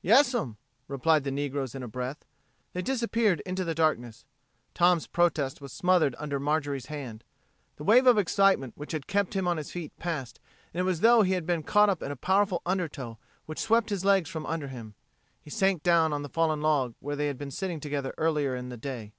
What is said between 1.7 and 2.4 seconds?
in a breath.